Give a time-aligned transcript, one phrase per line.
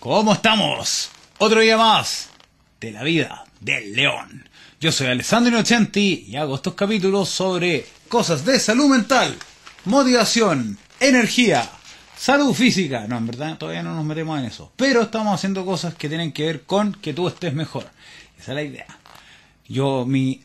[0.00, 1.10] ¿Cómo estamos?
[1.36, 2.30] Otro día más
[2.80, 4.48] de la vida del león.
[4.80, 9.36] Yo soy Alessandro Innocenti y hago estos capítulos sobre cosas de salud mental,
[9.84, 11.70] motivación, energía,
[12.16, 13.06] salud física.
[13.08, 14.72] No, en verdad todavía no nos metemos en eso.
[14.74, 17.84] Pero estamos haciendo cosas que tienen que ver con que tú estés mejor.
[18.38, 18.98] Esa es la idea.
[19.68, 20.42] Yo, mi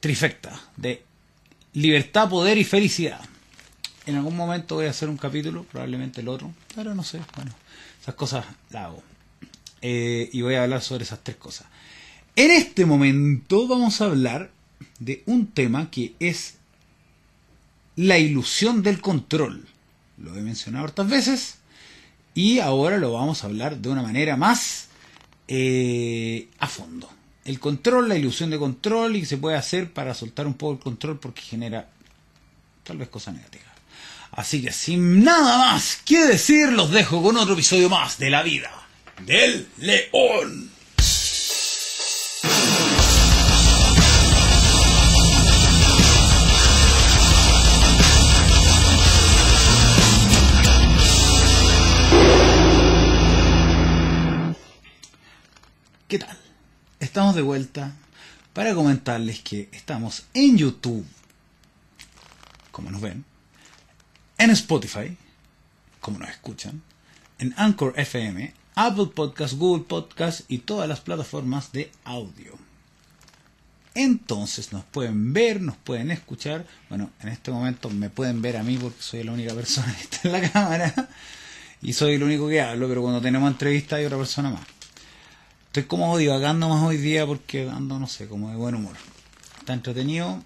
[0.00, 1.04] trifecta de
[1.74, 3.20] libertad, poder y felicidad.
[4.04, 7.52] En algún momento voy a hacer un capítulo, probablemente el otro, pero no sé, bueno,
[8.06, 9.02] esas cosas las hago.
[9.82, 11.66] Eh, y voy a hablar sobre esas tres cosas.
[12.36, 14.52] En este momento vamos a hablar
[15.00, 16.54] de un tema que es
[17.96, 19.66] la ilusión del control.
[20.18, 21.56] Lo he mencionado otras veces
[22.32, 24.86] y ahora lo vamos a hablar de una manera más
[25.48, 27.10] eh, a fondo.
[27.44, 30.74] El control, la ilusión de control y que se puede hacer para soltar un poco
[30.74, 31.90] el control porque genera
[32.84, 33.75] tal vez cosas negativas.
[34.36, 38.42] Así que sin nada más que decir, los dejo con otro episodio más de la
[38.42, 38.70] vida
[39.24, 40.70] del león.
[56.06, 56.38] ¿Qué tal?
[57.00, 57.96] Estamos de vuelta
[58.52, 61.06] para comentarles que estamos en YouTube,
[62.70, 63.24] como nos ven,
[64.38, 65.16] en Spotify,
[66.00, 66.82] como nos escuchan,
[67.38, 72.54] en Anchor FM, Apple Podcast, Google Podcast y todas las plataformas de audio.
[73.94, 76.66] Entonces nos pueden ver, nos pueden escuchar.
[76.90, 80.02] Bueno, en este momento me pueden ver a mí porque soy la única persona que
[80.02, 81.08] está en la cámara
[81.80, 84.66] y soy el único que hablo, pero cuando tenemos entrevista hay otra persona más.
[85.66, 88.96] Estoy como divagando más hoy día porque ando, no sé, como de buen humor.
[89.58, 90.42] Está entretenido.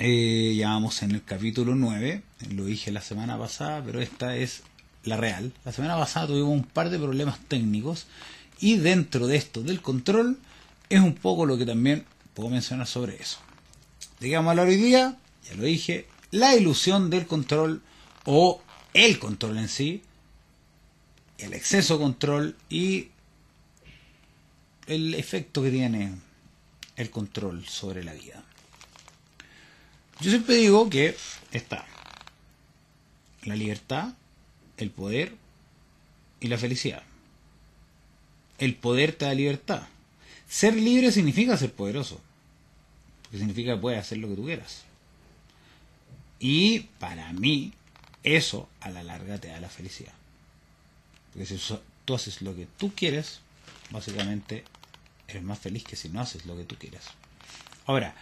[0.00, 4.62] Eh, ya vamos en el capítulo 9, lo dije la semana pasada, pero esta es
[5.02, 5.52] la real.
[5.64, 8.06] La semana pasada tuvimos un par de problemas técnicos
[8.60, 10.38] y dentro de esto del control
[10.88, 12.04] es un poco lo que también
[12.34, 13.40] puedo mencionar sobre eso.
[14.20, 15.16] Digamos a hoy día,
[15.48, 17.82] ya lo dije, la ilusión del control
[18.24, 18.62] o
[18.94, 20.02] el control en sí,
[21.38, 23.08] el exceso de control y
[24.86, 26.14] el efecto que tiene
[26.94, 28.44] el control sobre la vida.
[30.20, 31.16] Yo siempre digo que
[31.52, 31.86] está
[33.44, 34.14] la libertad,
[34.76, 35.34] el poder
[36.40, 37.02] y la felicidad.
[38.58, 39.82] El poder te da libertad.
[40.48, 42.20] Ser libre significa ser poderoso.
[43.22, 44.82] Porque significa que puedes hacer lo que tú quieras.
[46.40, 47.72] Y para mí,
[48.22, 50.12] eso a la larga te da la felicidad.
[51.32, 51.60] Porque si
[52.04, 53.40] tú haces lo que tú quieres,
[53.90, 54.64] básicamente
[55.28, 57.02] eres más feliz que si no haces lo que tú quieres.
[57.86, 58.14] Ahora,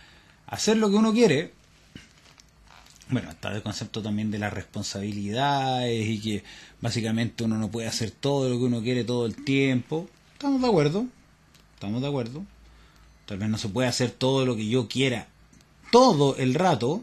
[0.46, 1.52] hacer lo que uno quiere
[3.08, 6.44] bueno, está el concepto también de las responsabilidades y que
[6.80, 10.08] básicamente uno no puede hacer todo lo que uno quiere todo el tiempo.
[10.32, 11.06] Estamos de acuerdo,
[11.74, 12.44] estamos de acuerdo.
[13.26, 15.28] Tal vez no se puede hacer todo lo que yo quiera
[15.90, 17.02] todo el rato,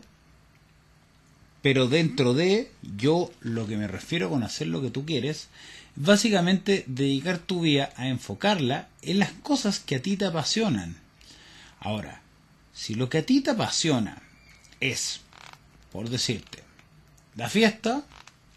[1.61, 5.49] pero dentro de yo lo que me refiero con hacer lo que tú quieres,
[5.95, 10.97] básicamente dedicar tu vida a enfocarla en las cosas que a ti te apasionan.
[11.79, 12.21] Ahora,
[12.73, 14.21] si lo que a ti te apasiona
[14.79, 15.21] es
[15.93, 16.63] por decirte,
[17.35, 18.03] la fiesta,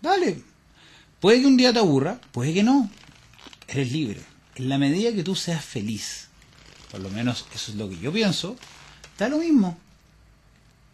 [0.01, 0.43] dale.
[1.21, 2.91] Puede que un día te aburra, puede que no.
[3.69, 4.23] Eres libre.
[4.55, 6.29] En la medida que tú seas feliz,
[6.91, 8.57] por lo menos eso es lo que yo pienso,
[9.19, 9.79] da lo mismo.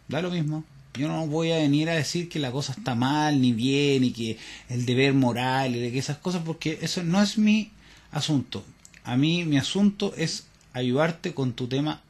[0.09, 0.65] Da lo mismo.
[0.95, 4.11] Yo no voy a venir a decir que la cosa está mal, ni bien, y
[4.11, 4.37] que
[4.69, 7.71] el deber moral, y que esas cosas, porque eso no es mi
[8.11, 8.65] asunto.
[9.05, 12.01] A mí mi asunto es ayudarte con tu tema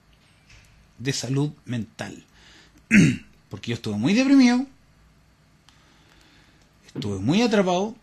[0.98, 2.24] de salud mental.
[3.54, 4.66] Porque yo estuve muy deprimido,
[6.88, 7.96] estuve muy atrapado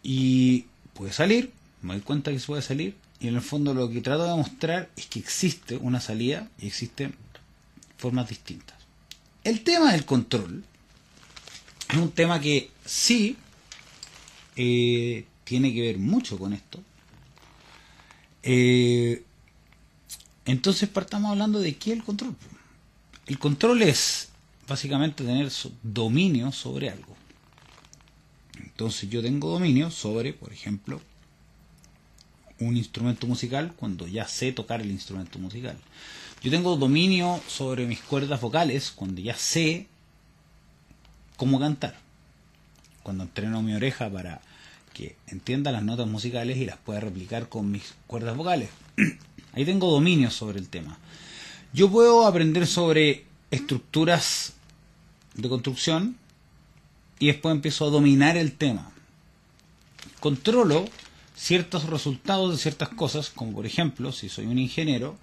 [0.00, 1.52] y pude salir,
[1.82, 4.36] me doy cuenta que se puede salir y en el fondo lo que trato de
[4.36, 7.16] mostrar es que existe una salida y existen
[7.96, 8.78] formas distintas.
[9.42, 10.62] El tema del control
[11.88, 13.36] es un tema que sí
[14.54, 16.80] eh, tiene que ver mucho con esto.
[18.44, 19.24] Eh,
[20.44, 22.36] entonces partamos hablando de qué es el control.
[23.30, 24.30] El control es
[24.66, 25.52] básicamente tener
[25.84, 27.16] dominio sobre algo.
[28.60, 31.00] Entonces yo tengo dominio sobre, por ejemplo,
[32.58, 35.78] un instrumento musical cuando ya sé tocar el instrumento musical.
[36.42, 39.86] Yo tengo dominio sobre mis cuerdas vocales cuando ya sé
[41.36, 42.00] cómo cantar.
[43.04, 44.40] Cuando entreno mi oreja para
[44.92, 48.70] que entienda las notas musicales y las pueda replicar con mis cuerdas vocales.
[49.52, 50.98] Ahí tengo dominio sobre el tema.
[51.72, 54.54] Yo puedo aprender sobre estructuras
[55.34, 56.16] de construcción
[57.20, 58.90] y después empiezo a dominar el tema.
[60.18, 60.86] controlo
[61.36, 65.16] ciertos resultados de ciertas cosas, como por ejemplo, si soy un ingeniero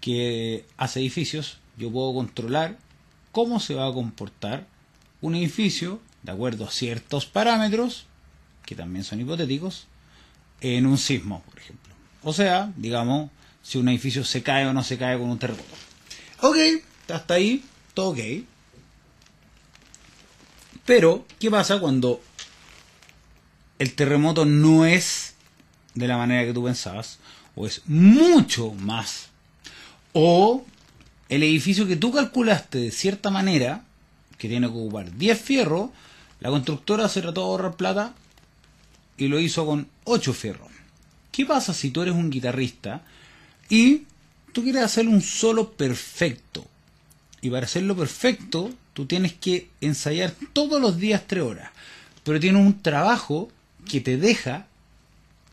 [0.00, 2.78] que hace edificios, yo puedo controlar
[3.32, 4.66] cómo se va a comportar
[5.22, 8.04] un edificio de acuerdo a ciertos parámetros,
[8.66, 9.86] que también son hipotéticos,
[10.60, 11.94] en un sismo, por ejemplo.
[12.22, 13.30] O sea, digamos,
[13.68, 15.74] si un edificio se cae o no se cae con un terremoto.
[16.40, 16.56] Ok,
[17.12, 17.62] hasta ahí,
[17.92, 18.18] todo ok.
[20.86, 22.22] Pero, ¿qué pasa cuando
[23.78, 25.34] el terremoto no es
[25.94, 27.18] de la manera que tú pensabas?
[27.56, 29.28] O es mucho más.
[30.14, 30.64] O
[31.28, 33.84] el edificio que tú calculaste de cierta manera,
[34.38, 35.90] que tiene que ocupar 10 fierros,
[36.40, 38.14] la constructora se trató de ahorrar plata
[39.18, 40.70] y lo hizo con 8 fierros.
[41.32, 43.02] ¿Qué pasa si tú eres un guitarrista
[43.68, 44.04] y
[44.52, 46.66] tú quieres hacer un solo perfecto?
[47.40, 51.70] Y para hacerlo perfecto, tú tienes que ensayar todos los días 3 horas.
[52.24, 53.48] Pero tienes un trabajo
[53.88, 54.66] que te deja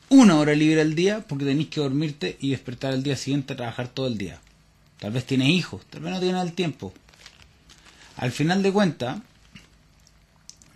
[0.10, 3.58] una hora libre al día porque tenés que dormirte y despertar el día siguiente a
[3.58, 4.40] trabajar todo el día.
[5.00, 6.94] Tal vez tienes hijos, tal vez no tienes el tiempo.
[8.18, 9.20] Al final de cuentas,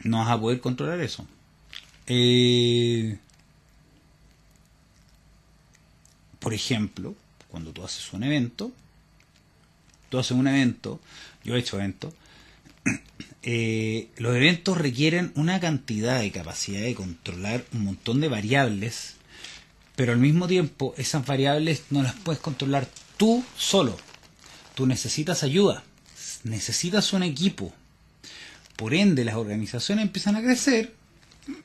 [0.04, 1.26] no vas a poder controlar eso.
[2.08, 3.18] Eh,
[6.40, 7.16] por ejemplo,
[7.50, 8.72] cuando tú haces un evento,
[10.10, 11.00] tú haces un evento,
[11.44, 12.14] yo he hecho eventos,
[13.44, 19.16] eh, los eventos requieren una cantidad de capacidad de controlar un montón de variables,
[19.96, 22.88] pero al mismo tiempo esas variables no las puedes controlar
[23.18, 23.98] tú solo.
[24.76, 25.84] Tú necesitas ayuda,
[26.44, 27.74] necesitas un equipo.
[28.78, 30.96] Por ende, las organizaciones empiezan a crecer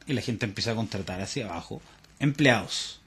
[0.06, 1.80] y la gente empieza a contratar hacia abajo
[2.18, 3.00] empleados.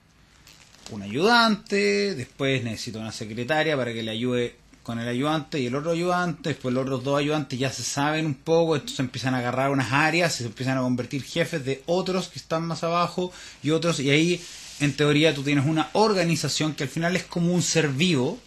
[0.89, 4.56] Un ayudante, después necesita una secretaria para que le ayude
[4.88, 8.25] con el ayudante y el otro ayudante, después los otros dos ayudantes ya se saben
[8.25, 12.30] un poco, estos empiezan a agarrar unas áreas, se empiezan a convertir jefes de otros
[12.30, 14.42] que están más abajo y otros, y ahí
[14.80, 18.40] en teoría tú tienes una organización que al final es como un ser vivo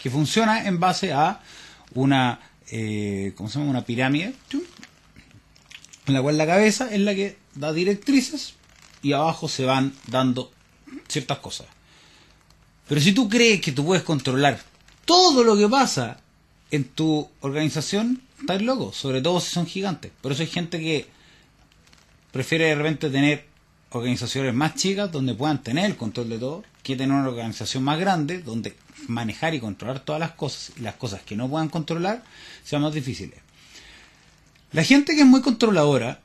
[0.00, 1.40] que funciona en base a
[1.94, 2.38] una,
[2.70, 3.72] eh, ¿cómo se llama?
[3.72, 4.34] Una pirámide,
[6.06, 8.54] en la cual la cabeza es la que da directrices
[9.02, 10.52] y abajo se van dando
[11.08, 11.66] ciertas cosas.
[12.88, 14.60] Pero si tú crees que tú puedes controlar
[15.04, 16.18] todo lo que pasa
[16.70, 20.12] en tu organización, estás loco, sobre todo si son gigantes.
[20.20, 21.06] Por eso hay gente que
[22.32, 23.46] prefiere de repente tener
[23.90, 27.98] organizaciones más chicas donde puedan tener el control de todo, que tener una organización más
[27.98, 28.76] grande donde
[29.08, 32.22] manejar y controlar todas las cosas y las cosas que no puedan controlar
[32.64, 33.38] sean más difíciles.
[34.72, 36.20] La gente que es muy controladora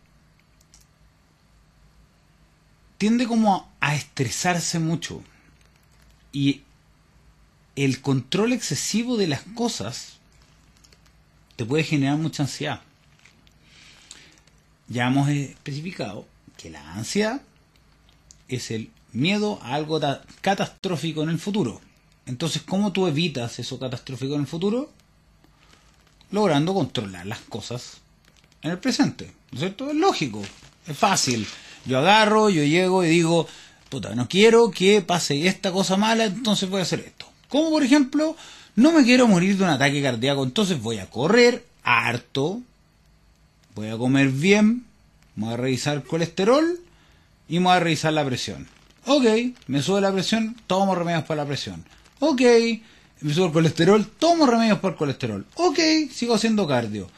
[2.97, 5.23] tiende como a estresarse mucho
[6.31, 6.61] y
[7.75, 10.17] el control excesivo de las cosas
[11.55, 12.81] te puede generar mucha ansiedad.
[14.87, 16.27] Ya hemos especificado
[16.57, 17.41] que la ansiedad
[18.47, 19.99] es el miedo a algo
[20.41, 21.81] catastrófico en el futuro.
[22.25, 24.91] Entonces, ¿cómo tú evitas eso catastrófico en el futuro?
[26.31, 27.97] Logrando controlar las cosas
[28.61, 29.33] en el presente.
[29.51, 29.89] ¿No es cierto?
[29.89, 30.41] Es lógico,
[30.87, 31.47] es fácil.
[31.87, 33.47] Yo agarro, yo llego y digo,
[33.89, 37.25] puta, no quiero que pase esta cosa mala, entonces voy a hacer esto.
[37.49, 38.35] Como por ejemplo,
[38.75, 42.61] no me quiero morir de un ataque cardíaco, entonces voy a correr harto,
[43.73, 44.85] voy a comer bien,
[45.35, 46.79] voy a revisar colesterol
[47.47, 48.67] y voy a revisar la presión.
[49.05, 49.23] Ok,
[49.67, 51.85] me sube la presión, tomo remedios para la presión.
[52.19, 52.41] Ok,
[53.21, 55.45] me sube el colesterol, tomo remedios para el colesterol.
[55.55, 55.79] Ok,
[56.11, 57.09] sigo haciendo cardio.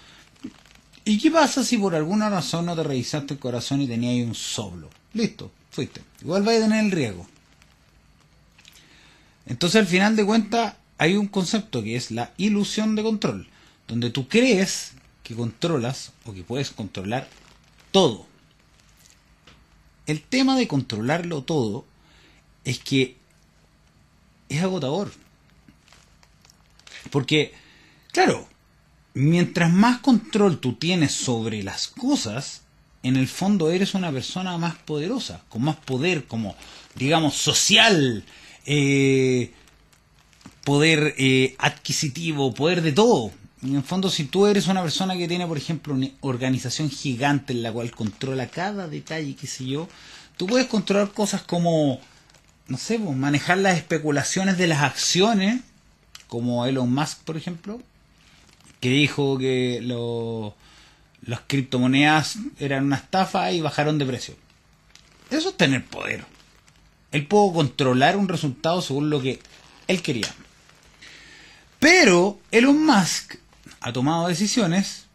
[1.09, 4.35] ¿Y qué pasa si por alguna razón no te revisaste el corazón y tenías un
[4.35, 4.91] soplo?
[5.13, 6.01] Listo, fuiste.
[6.21, 7.25] Igual vais a tener el riesgo.
[9.47, 13.47] Entonces al final de cuentas hay un concepto que es la ilusión de control,
[13.87, 14.91] donde tú crees
[15.23, 17.27] que controlas o que puedes controlar
[17.91, 18.27] todo.
[20.05, 21.85] El tema de controlarlo todo
[22.65, 23.17] es que
[24.47, 25.11] es agotador.
[27.09, 27.55] Porque,
[28.11, 28.47] claro,
[29.13, 32.61] mientras más control tú tienes sobre las cosas,
[33.03, 36.55] en el fondo eres una persona más poderosa, con más poder, como,
[36.95, 38.23] digamos, social,
[38.65, 39.53] eh,
[40.63, 43.31] poder eh, adquisitivo, poder de todo.
[43.61, 47.53] En el fondo, si tú eres una persona que tiene, por ejemplo, una organización gigante
[47.53, 49.89] en la cual controla cada detalle, qué sé yo,
[50.37, 51.99] tú puedes controlar cosas como,
[52.67, 55.61] no sé, pues, manejar las especulaciones de las acciones,
[56.27, 57.81] como Elon Musk, por ejemplo,
[58.79, 59.79] que dijo que
[61.21, 64.35] las criptomonedas eran una estafa y bajaron de precio.
[65.29, 66.25] Eso es tener poder.
[67.11, 69.39] Él pudo controlar un resultado según lo que
[69.87, 70.33] él quería.
[71.79, 73.35] Pero Elon Musk
[73.79, 75.05] ha tomado decisiones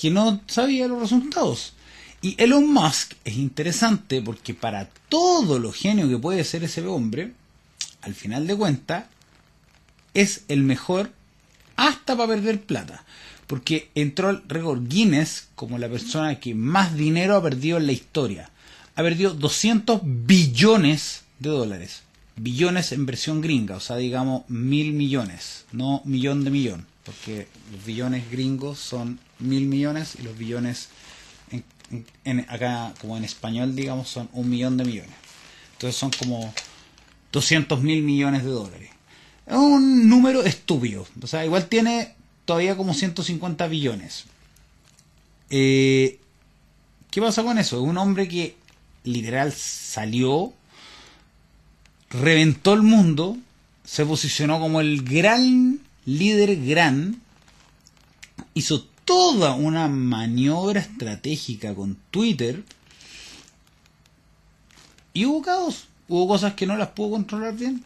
[0.00, 1.74] que no sabía los resultados.
[2.20, 7.32] Y Elon Musk es interesante porque para todo lo genio que puede ser ese hombre,
[8.02, 9.04] al final de cuentas,
[10.14, 11.12] es el mejor
[11.76, 13.04] hasta para perder plata.
[13.46, 17.92] Porque entró al récord Guinness como la persona que más dinero ha perdido en la
[17.92, 18.50] historia.
[18.96, 22.02] Ha perdido 200 billones de dólares.
[22.36, 26.86] Billones en versión gringa, o sea, digamos mil millones, no millón de millón.
[27.04, 30.88] Porque los billones gringos son mil millones y los billones
[32.24, 35.14] en, acá, como en español, digamos, son un millón de millones.
[35.72, 36.52] Entonces son como
[37.32, 38.90] 200 mil millones de dólares.
[39.46, 41.06] Es un número estúpido.
[41.22, 44.24] O sea, igual tiene todavía como 150 billones.
[45.50, 46.18] Eh,
[47.10, 47.76] ¿Qué pasa con eso?
[47.76, 48.56] Es un hombre que
[49.04, 50.52] literal salió,
[52.10, 53.36] reventó el mundo,
[53.84, 57.20] se posicionó como el gran líder gran,
[58.54, 62.64] hizo toda una maniobra estratégica con Twitter
[65.14, 65.86] y hubo caos.
[66.08, 67.84] Hubo cosas que no las pudo controlar bien.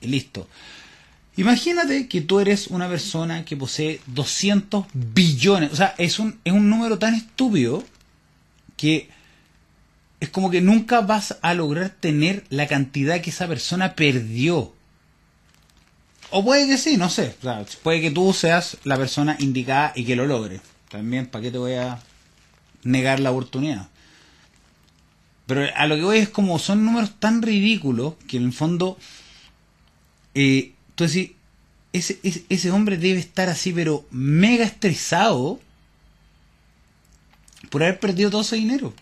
[0.00, 0.48] Y listo.
[1.36, 5.72] Imagínate que tú eres una persona que posee 200 billones.
[5.72, 7.82] O sea, es un, es un número tan estúpido
[8.76, 9.08] que
[10.20, 14.74] es como que nunca vas a lograr tener la cantidad que esa persona perdió.
[16.30, 17.34] O puede que sí, no sé.
[17.82, 20.60] puede que tú seas la persona indicada y que lo logre.
[20.88, 21.98] También, ¿para qué te voy a
[22.84, 23.88] negar la oportunidad?
[25.46, 28.98] Pero a lo que voy es como son números tan ridículos que en el fondo
[30.34, 30.72] eh,
[31.02, 31.32] entonces,
[31.92, 35.60] ese, ese, hombre debe estar así, pero mega estresado
[37.70, 38.94] por haber perdido todo ese dinero.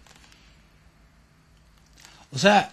[2.32, 2.72] O sea,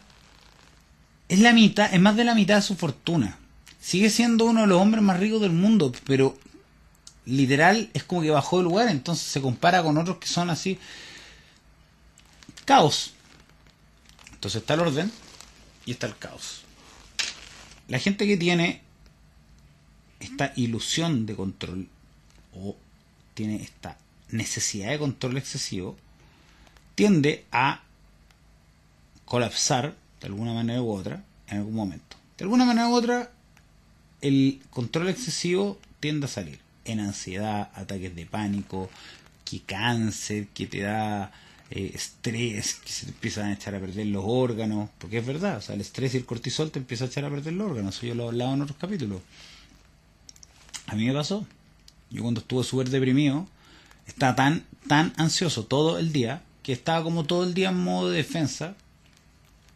[1.27, 3.37] es la mitad, es más de la mitad de su fortuna.
[3.81, 6.37] Sigue siendo uno de los hombres más ricos del mundo, pero
[7.25, 10.79] literal es como que bajó de lugar, entonces se compara con otros que son así.
[12.63, 13.13] Caos.
[14.31, 15.11] Entonces está el orden
[15.85, 16.61] y está el caos.
[17.89, 18.86] La gente que tiene
[20.19, 21.87] esta ilusión de control
[22.53, 22.75] o
[23.33, 23.97] tiene esta
[24.29, 25.95] necesidad de control excesivo,
[26.95, 27.83] tiende a
[29.25, 32.17] colapsar de alguna manera u otra en algún momento.
[32.37, 33.31] De alguna manera u otra,
[34.21, 38.89] el control excesivo tiende a salir en ansiedad, ataques de pánico,
[39.45, 41.31] que cáncer, que te da
[41.69, 45.57] eh, estrés, que se te empiezan a echar a perder los órganos, porque es verdad,
[45.57, 47.95] o sea, el estrés y el cortisol te empieza a echar a perder los órganos,
[47.95, 49.21] eso yo lo he hablado en otros capítulos.
[50.97, 51.45] Mí me pasó.
[52.09, 53.47] Yo cuando estuve súper deprimido,
[54.05, 58.09] estaba tan, tan ansioso todo el día, que estaba como todo el día en modo
[58.09, 58.75] de defensa,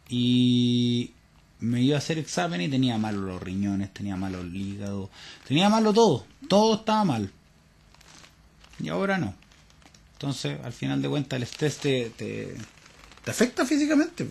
[0.08, 1.12] y
[1.60, 5.10] me iba a hacer examen y tenía malo los riñones, tenía malo el hígado,
[5.46, 7.30] tenía malo todo, todo estaba mal.
[8.80, 9.34] Y ahora no.
[10.14, 12.56] Entonces, al final de cuentas, el estrés te, te,
[13.26, 14.28] afecta físicamente.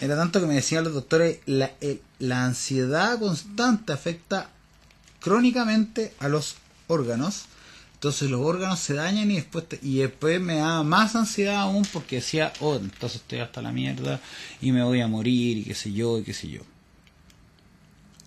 [0.00, 1.70] Era tanto que me decían los doctores, la,
[2.18, 4.50] la ansiedad constante afecta
[5.22, 6.56] crónicamente a los
[6.88, 7.46] órganos.
[7.94, 12.16] Entonces los órganos se dañan y después, y después me da más ansiedad aún porque
[12.16, 14.20] decía, oh, entonces estoy hasta la mierda
[14.60, 16.62] y me voy a morir y qué sé yo y qué sé yo.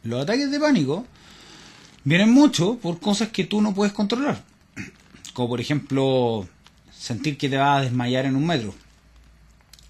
[0.04, 1.06] Los ataques de pánico
[2.06, 4.42] vienen mucho por cosas que tú no puedes controlar.
[5.34, 6.48] Como por ejemplo
[6.98, 8.74] sentir que te vas a desmayar en un metro.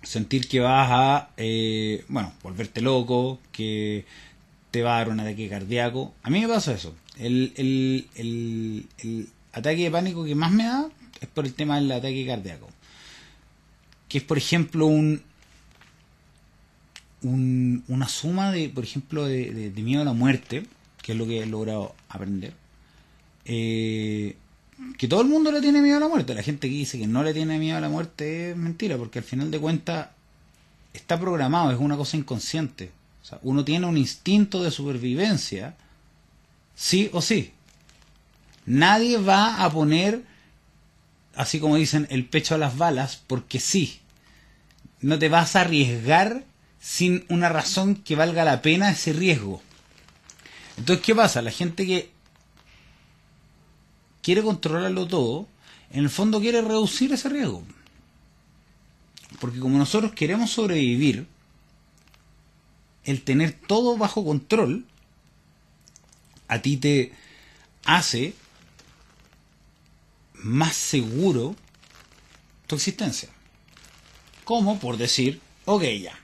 [0.01, 4.05] Sentir que vas a, eh, bueno, volverte loco, que
[4.75, 6.13] te va a dar un ataque cardíaco.
[6.22, 6.94] A mí me pasa eso.
[7.17, 10.89] El, el, el, ataque de pánico que más me da
[11.22, 12.67] es por el tema del ataque cardíaco.
[14.10, 15.22] Que es, por ejemplo, un,
[17.22, 20.65] un una suma de, por ejemplo, de, miedo a la muerte,
[21.01, 22.53] que es lo que he logrado aprender.
[23.46, 24.36] Eh,
[24.98, 26.36] que todo el mundo le tiene miedo a la muerte.
[26.36, 29.20] La gente que dice que no le tiene miedo a la muerte es mentira, porque
[29.20, 30.10] al final de cuentas
[30.91, 32.91] está programado, es una cosa inconsciente
[33.41, 35.75] uno tiene un instinto de supervivencia,
[36.75, 37.53] sí o sí.
[38.65, 40.24] Nadie va a poner,
[41.36, 44.00] así como dicen, el pecho a las balas porque sí.
[45.01, 46.44] No te vas a arriesgar
[46.79, 49.62] sin una razón que valga la pena ese riesgo.
[50.77, 51.41] Entonces, ¿qué pasa?
[51.41, 52.12] La gente que
[54.22, 55.48] quiere controlarlo todo,
[55.91, 57.63] en el fondo quiere reducir ese riesgo.
[59.39, 61.27] Porque como nosotros queremos sobrevivir,
[63.05, 64.85] el tener todo bajo control
[66.47, 67.13] a ti te
[67.85, 68.33] hace
[70.33, 71.55] más seguro
[72.67, 73.29] tu existencia.
[74.43, 76.19] Como por decir, ok, ya,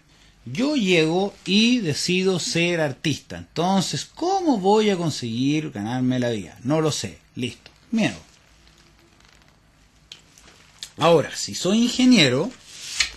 [0.46, 3.38] yo llego y decido ser artista.
[3.38, 6.58] Entonces, ¿cómo voy a conseguir ganarme la vida?
[6.64, 7.20] No lo sé.
[7.36, 7.72] Listo.
[7.92, 8.18] Miedo.
[10.98, 12.52] Ahora, si soy ingeniero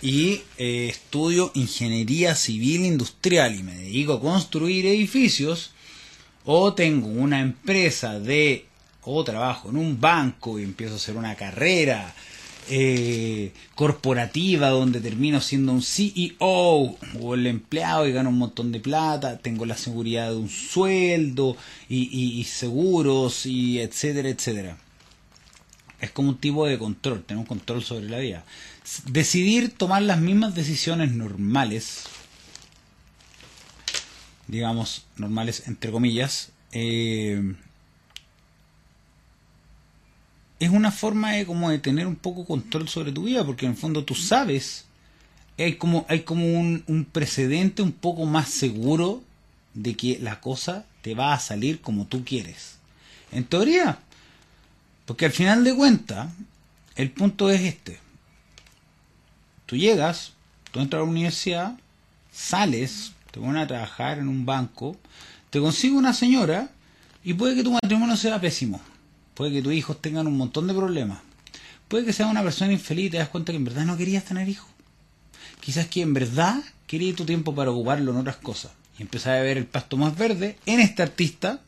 [0.01, 5.71] y eh, estudio ingeniería civil industrial y me dedico a construir edificios,
[6.45, 8.65] o tengo una empresa de,
[9.03, 12.13] o trabajo en un banco y empiezo a hacer una carrera
[12.67, 18.79] eh, corporativa donde termino siendo un CEO o el empleado y gano un montón de
[18.79, 21.55] plata, tengo la seguridad de un sueldo
[21.89, 24.77] y, y seguros y etcétera, etcétera.
[26.01, 28.45] Es como un tipo de control, un control sobre la vida.
[29.07, 32.03] Decidir tomar las mismas decisiones normales,
[34.47, 37.55] digamos, normales entre comillas, eh,
[40.59, 43.71] es una forma de como de tener un poco control sobre tu vida, porque en
[43.71, 44.85] el fondo tú sabes,
[45.57, 49.23] hay como, hay como un, un precedente un poco más seguro
[49.73, 52.77] de que la cosa te va a salir como tú quieres.
[53.31, 53.99] En teoría,
[55.05, 56.29] porque al final de cuentas,
[56.95, 58.04] el punto es este.
[59.65, 60.33] Tú llegas,
[60.71, 61.77] tú entras a la universidad,
[62.31, 64.97] sales, te pones a trabajar en un banco,
[65.49, 66.69] te consigue una señora
[67.23, 68.79] y puede que tu matrimonio sea pésimo.
[69.33, 71.19] Puede que tus hijos tengan un montón de problemas.
[71.87, 74.23] Puede que sea una persona infeliz y te das cuenta que en verdad no querías
[74.23, 74.69] tener hijos.
[75.59, 78.71] Quizás que en verdad querías tu tiempo para ocuparlo en otras cosas.
[78.97, 81.59] Y empezar a ver el pasto más verde en este artista.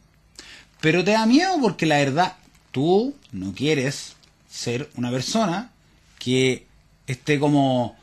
[0.80, 2.36] Pero te da miedo porque la verdad,
[2.72, 4.16] tú no quieres
[4.48, 5.72] ser una persona
[6.20, 6.67] que
[7.08, 7.96] esté como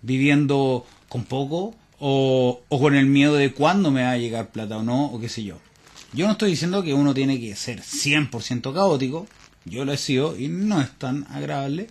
[0.00, 4.78] viviendo con poco o, o con el miedo de cuándo me va a llegar plata
[4.78, 5.58] o no, o qué sé yo.
[6.12, 9.26] Yo no estoy diciendo que uno tiene que ser 100% caótico,
[9.64, 11.88] yo lo he sido y no es tan agradable.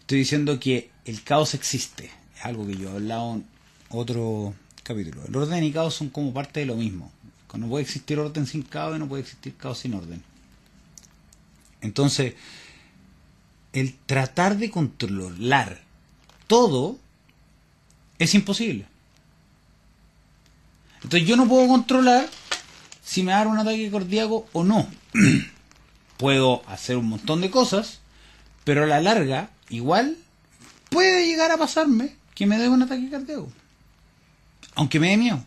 [0.00, 3.46] Estoy diciendo que el caos existe, es algo que yo he hablado en
[3.90, 5.24] otro capítulo.
[5.26, 7.10] El orden y caos son como parte de lo mismo.
[7.58, 10.22] No puede existir orden sin caos y no puede existir caos sin orden.
[11.80, 12.34] Entonces,
[13.72, 15.83] el tratar de controlar
[16.46, 16.98] todo
[18.18, 18.86] es imposible.
[21.02, 22.28] Entonces yo no puedo controlar
[23.04, 24.88] si me da un ataque cardíaco o no.
[26.16, 28.00] Puedo hacer un montón de cosas,
[28.62, 30.16] pero a la larga, igual,
[30.88, 33.52] puede llegar a pasarme que me dé un ataque cardíaco.
[34.76, 35.44] Aunque me dé miedo.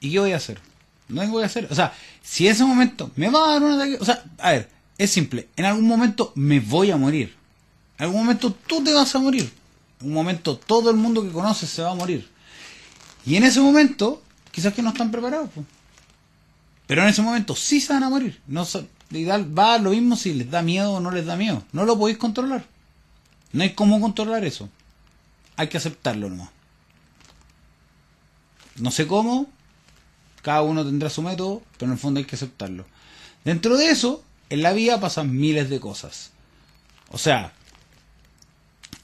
[0.00, 0.60] ¿Y qué voy a hacer?
[1.08, 1.68] No voy a hacer.
[1.70, 3.98] O sea, si en ese momento me va a dar un ataque.
[4.00, 5.48] O sea, a ver, es simple.
[5.56, 7.35] En algún momento me voy a morir.
[7.98, 9.52] En algún momento tú te vas a morir.
[10.00, 12.28] En un momento todo el mundo que conoces se va a morir.
[13.24, 15.50] Y en ese momento quizás que no están preparados.
[16.86, 18.40] Pero en ese momento sí se van a morir.
[18.46, 18.66] No
[19.56, 21.62] va a lo mismo si les da miedo o no les da miedo.
[21.72, 22.64] No lo podéis controlar.
[23.52, 24.68] No hay cómo controlar eso.
[25.56, 26.50] Hay que aceptarlo nomás.
[28.76, 29.48] No sé cómo,
[30.42, 32.84] cada uno tendrá su método, pero en el fondo hay que aceptarlo.
[33.44, 36.30] Dentro de eso, en la vida pasan miles de cosas.
[37.10, 37.52] O sea,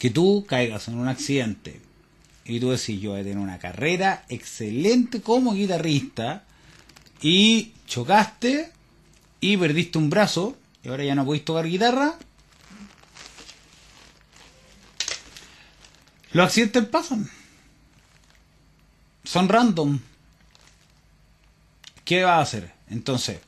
[0.02, 1.80] que tú caigas en un accidente,
[2.44, 6.42] y tú decís, yo a tener una carrera excelente como guitarrista
[7.20, 8.72] y chocaste
[9.40, 12.18] y perdiste un brazo y ahora ya no podéis tocar guitarra.
[16.32, 17.30] Los accidentes pasan.
[19.22, 20.00] Son random.
[22.04, 22.72] ¿Qué va a hacer?
[22.90, 23.38] Entonces,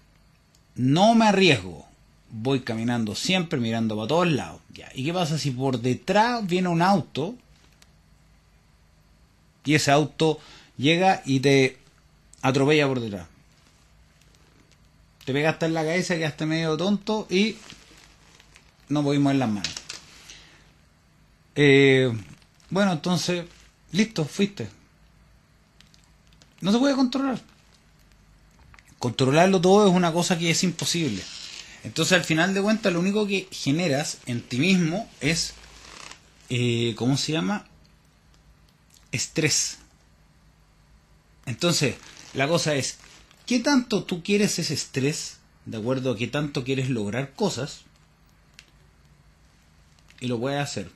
[0.77, 1.89] no me arriesgo.
[2.37, 4.61] Voy caminando siempre mirando para todos lados.
[4.95, 7.37] ¿Y qué pasa si por detrás viene un auto
[9.65, 10.39] y ese auto
[10.77, 11.79] llega y te
[12.43, 13.27] atropella por detrás.
[15.25, 17.57] Te pega hasta en la cabeza, quedaste medio tonto y
[18.91, 19.75] no podemos mover las manos.
[21.55, 22.13] Eh,
[22.69, 23.47] bueno, entonces,
[23.93, 24.69] listo, fuiste.
[26.61, 27.41] No se puede controlar.
[28.99, 31.23] Controlarlo todo es una cosa que es imposible.
[31.85, 35.55] Entonces, al final de cuentas, lo único que generas en ti mismo es,
[36.49, 37.67] eh, ¿cómo se llama?
[39.15, 39.79] estrés.
[41.47, 41.97] Entonces,
[42.35, 42.99] la cosa es,
[43.47, 45.39] ¿qué tanto tú quieres ese estrés?
[45.67, 47.83] De acuerdo qué tanto quieres lograr cosas.
[50.21, 50.91] Y lo puedes hacer.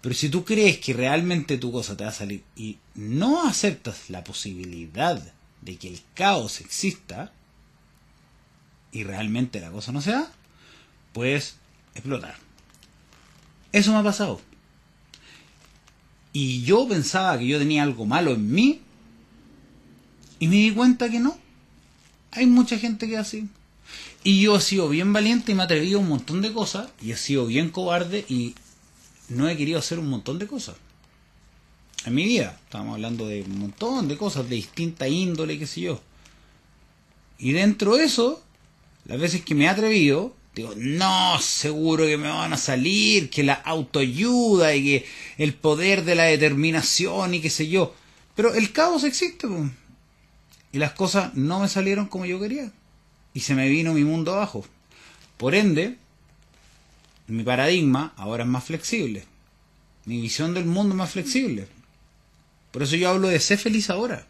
[0.00, 4.10] Pero si tú crees que realmente tu cosa te va a salir y no aceptas
[4.10, 5.20] la posibilidad
[5.60, 7.32] de que el caos exista
[8.92, 10.30] y realmente la cosa no se da,
[11.12, 11.56] puedes
[11.94, 12.36] explotar.
[13.72, 14.40] Eso me ha pasado.
[16.32, 18.80] Y yo pensaba que yo tenía algo malo en mí.
[20.38, 21.36] Y me di cuenta que no.
[22.30, 23.48] Hay mucha gente que así.
[24.24, 26.90] Y yo he sido bien valiente y me he atrevido a un montón de cosas.
[27.02, 28.54] Y he sido bien cobarde y
[29.28, 30.76] no he querido hacer un montón de cosas.
[32.04, 32.58] En mi vida.
[32.64, 36.00] Estamos hablando de un montón de cosas de distinta índole, qué sé yo.
[37.38, 38.42] Y dentro de eso,
[39.08, 43.44] las veces que me he atrevido, Digo, no, seguro que me van a salir, que
[43.44, 47.94] la autoayuda y que el poder de la determinación y qué sé yo.
[48.34, 49.46] Pero el caos existe.
[50.72, 52.72] Y las cosas no me salieron como yo quería.
[53.34, 54.66] Y se me vino mi mundo abajo.
[55.36, 55.96] Por ende,
[57.28, 59.26] mi paradigma ahora es más flexible.
[60.06, 61.68] Mi visión del mundo es más flexible.
[62.72, 64.26] Por eso yo hablo de ser feliz ahora.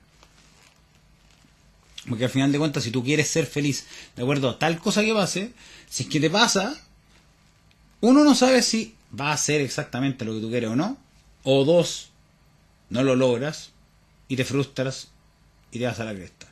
[2.09, 5.03] Porque al final de cuentas, si tú quieres ser feliz de acuerdo a tal cosa
[5.03, 5.53] que pase,
[5.88, 6.75] si es que te pasa,
[8.01, 10.97] uno no sabe si va a ser exactamente lo que tú quieres o no.
[11.42, 12.11] O dos,
[12.90, 13.71] no lo logras
[14.29, 15.09] y te frustras
[15.73, 16.47] y te vas a la cresta.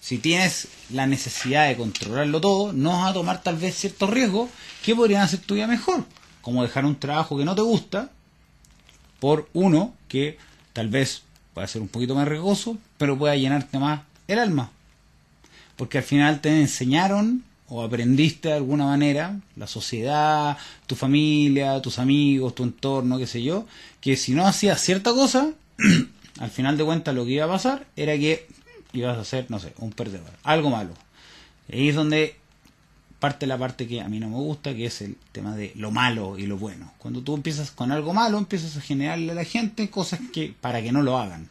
[0.00, 4.50] Si tienes la necesidad de controlarlo todo, no vas a tomar tal vez ciertos riesgos
[4.84, 6.04] que podrían hacer tu vida mejor.
[6.40, 8.10] Como dejar un trabajo que no te gusta
[9.20, 10.38] por uno que
[10.72, 11.22] tal vez
[11.54, 14.70] pueda ser un poquito más riesgoso, pero pueda llenarte más el alma.
[15.76, 21.98] Porque al final te enseñaron o aprendiste de alguna manera, la sociedad, tu familia, tus
[21.98, 23.66] amigos, tu entorno, qué sé yo,
[24.00, 25.52] que si no hacías cierta cosa,
[26.40, 28.46] al final de cuentas lo que iba a pasar era que
[28.92, 30.92] ibas a ser, no sé, un perdedor, algo malo.
[31.68, 32.36] Y ahí es donde
[33.22, 35.92] parte la parte que a mí no me gusta, que es el tema de lo
[35.92, 36.92] malo y lo bueno.
[36.98, 40.82] Cuando tú empiezas con algo malo, empiezas a generarle a la gente cosas que para
[40.82, 41.48] que no lo hagan.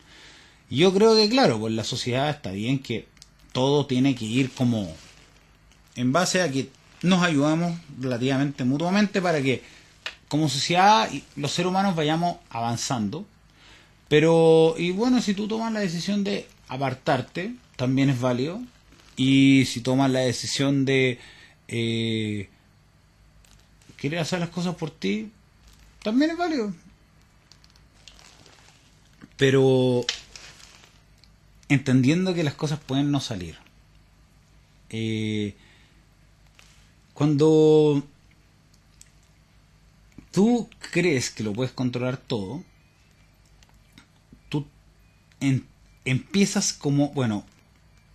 [0.69, 3.07] Yo creo que claro, pues la sociedad está bien que
[3.53, 4.93] todo tiene que ir como
[5.95, 6.69] en base a que
[7.03, 9.63] nos ayudamos relativamente mutuamente para que
[10.27, 13.25] como sociedad los seres humanos vayamos avanzando.
[14.09, 18.59] Pero, y bueno, si tú tomas la decisión de apartarte, también es válido.
[19.15, 21.17] Y si tomas la decisión de
[21.71, 22.49] eh,
[24.19, 25.31] hacer las cosas por ti,
[26.03, 26.73] también es válido.
[29.37, 30.05] Pero
[31.69, 33.57] entendiendo que las cosas pueden no salir.
[34.89, 35.55] Eh,
[37.13, 38.03] cuando
[40.31, 42.63] tú crees que lo puedes controlar todo,
[44.49, 44.67] tú
[46.03, 47.45] empiezas como, bueno,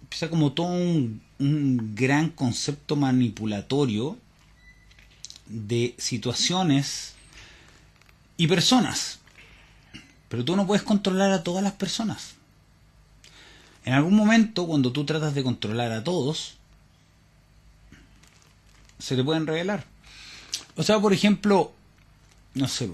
[0.03, 4.17] empieza como todo un, un gran concepto manipulatorio
[5.47, 7.15] de situaciones
[8.37, 9.19] y personas.
[10.29, 12.35] Pero tú no puedes controlar a todas las personas.
[13.85, 16.55] En algún momento, cuando tú tratas de controlar a todos,
[18.99, 19.85] se te pueden revelar.
[20.77, 21.73] O sea, por ejemplo,
[22.55, 22.91] no sé,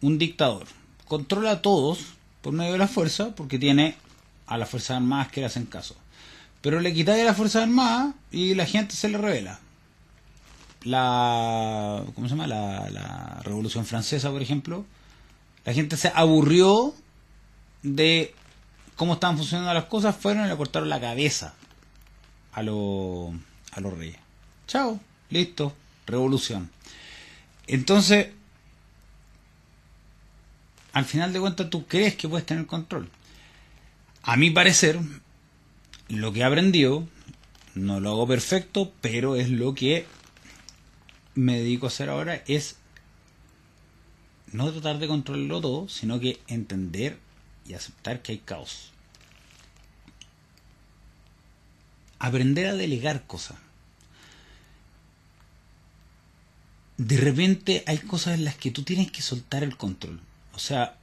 [0.00, 0.66] un dictador
[1.06, 2.00] controla a todos
[2.42, 3.96] por medio de la fuerza porque tiene
[4.46, 5.96] a las Fuerzas Armadas que le hacen caso.
[6.60, 9.60] Pero le quitáis a las Fuerzas Armadas y la gente se le revela.
[10.82, 12.46] La, ¿cómo se llama?
[12.46, 14.84] La, la Revolución Francesa, por ejemplo.
[15.64, 16.94] La gente se aburrió
[17.82, 18.34] de
[18.96, 21.54] cómo estaban funcionando las cosas, fueron y le cortaron la cabeza
[22.52, 23.34] a los
[23.72, 24.18] a los reyes.
[24.66, 24.98] Chao,
[25.30, 25.74] listo,
[26.06, 26.70] revolución.
[27.66, 28.28] Entonces,
[30.92, 33.10] al final de cuentas, tú crees que puedes tener control.
[34.22, 34.98] A mi parecer,
[36.08, 37.06] lo que he aprendido,
[37.74, 40.06] no lo hago perfecto, pero es lo que
[41.34, 42.76] me dedico a hacer ahora, es
[44.52, 47.18] no tratar de controlarlo todo, sino que entender
[47.66, 48.92] y aceptar que hay caos.
[52.18, 53.58] Aprender a delegar cosas.
[56.96, 60.20] de repente hay cosas en las que tú tienes que soltar el control.
[60.54, 60.96] O sea,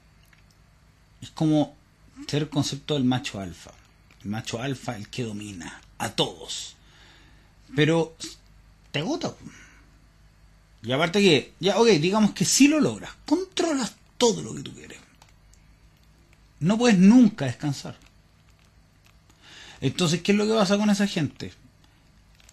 [1.21, 1.75] es como
[2.27, 3.71] ser el concepto del macho alfa.
[4.23, 6.75] El macho alfa, el que domina a todos.
[7.75, 8.15] Pero
[8.91, 9.33] te agota.
[10.83, 13.11] Y aparte que, ya, ok, digamos que sí lo logras.
[13.25, 14.99] Controlas todo lo que tú quieres.
[16.59, 17.97] No puedes nunca descansar.
[19.81, 21.51] Entonces, ¿qué es lo que pasa con esa gente?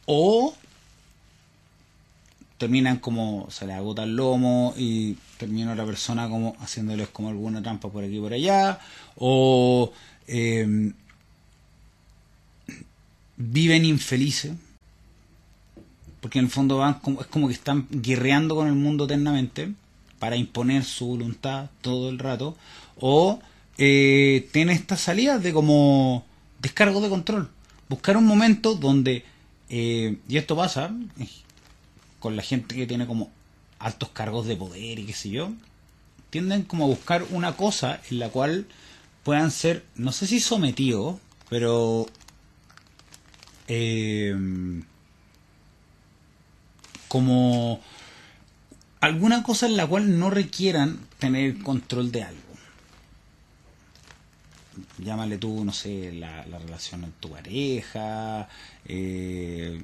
[0.06, 0.54] O
[2.58, 7.62] terminan como se les agota el lomo y termina la persona como haciéndoles como alguna
[7.62, 8.78] trampa por aquí y por allá
[9.16, 9.92] o
[10.26, 10.92] em,
[13.40, 14.52] viven infelices
[16.20, 19.72] porque en el fondo van como, es como que están guerreando con el mundo eternamente
[20.18, 22.56] para imponer su voluntad todo el rato
[22.98, 23.40] o
[23.78, 26.26] eh, tienen estas salidas de como
[26.60, 27.48] descargo de control.
[27.88, 29.24] Buscar un momento donde
[29.70, 30.94] eh, y esto pasa
[32.18, 33.30] con la gente que tiene como
[33.78, 35.52] altos cargos de poder y qué sé yo,
[36.28, 38.66] tienden como a buscar una cosa en la cual
[39.22, 41.16] puedan ser, no sé si sometidos,
[41.48, 42.06] pero
[43.72, 44.34] eh,
[47.06, 47.80] como
[49.00, 52.40] alguna cosa en la cual no requieran tener control de algo.
[54.98, 58.48] Llámale tú, no sé, la, relación en tu pareja,
[58.86, 59.80] eh,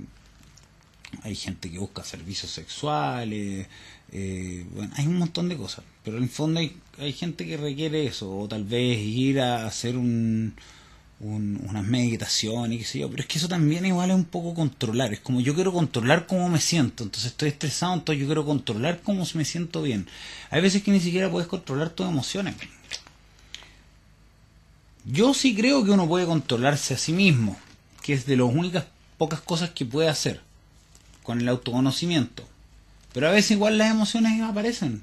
[1.22, 3.68] hay gente que busca servicios sexuales,
[4.10, 7.56] eh, bueno, hay un montón de cosas, pero en el fondo hay, hay gente que
[7.56, 10.54] requiere eso, o tal vez ir a hacer un,
[11.20, 14.54] un, unas meditaciones, qué sé yo, pero es que eso también igual es un poco
[14.54, 18.44] controlar, es como yo quiero controlar cómo me siento, entonces estoy estresado, entonces yo quiero
[18.44, 20.06] controlar cómo me siento bien.
[20.50, 22.54] Hay veces que ni siquiera puedes controlar tus emociones.
[25.04, 27.56] Yo sí creo que uno puede controlarse a sí mismo,
[28.02, 30.40] que es de las únicas pocas cosas que puede hacer
[31.22, 32.46] con el autoconocimiento.
[33.12, 35.02] Pero a veces igual las emociones aparecen.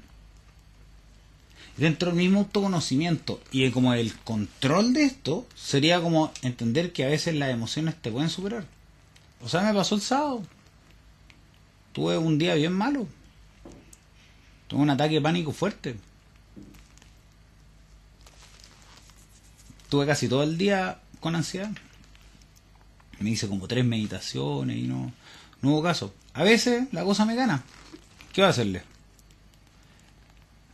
[1.76, 7.08] Dentro del mismo autoconocimiento y como el control de esto sería como entender que a
[7.08, 8.64] veces las emociones te pueden superar.
[9.42, 10.42] O sea, me pasó el sábado.
[11.92, 13.08] Tuve un día bien malo.
[14.68, 15.96] Tuve un ataque de pánico fuerte.
[19.88, 21.70] Tuve casi todo el día con ansiedad.
[23.18, 25.12] Me hice como tres meditaciones y no,
[25.60, 26.14] no hubo caso.
[26.34, 27.64] A veces la cosa me gana.
[28.32, 28.82] ¿Qué voy a hacerle?